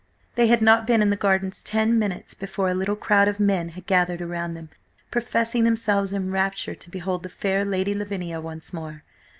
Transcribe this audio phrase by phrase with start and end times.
[0.33, 3.69] They had not been in the Gardens ten minutes before a little crowd of men
[3.69, 4.69] had gathered around them,
[5.11, 9.03] professing themselves enraptured to behold the fair Lady Lavinia once more.